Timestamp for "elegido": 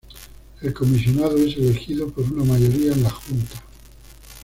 1.57-2.09